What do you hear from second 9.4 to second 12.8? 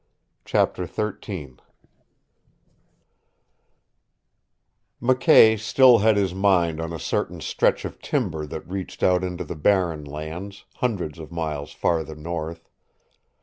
the Barren Lands, hundreds of miles farther north.